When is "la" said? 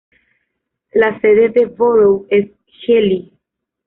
0.93-1.21